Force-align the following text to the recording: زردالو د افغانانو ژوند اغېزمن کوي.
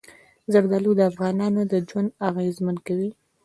زردالو 0.51 0.91
د 0.97 1.01
افغانانو 1.11 1.61
ژوند 1.89 2.09
اغېزمن 2.29 2.77
کوي. 2.87 3.09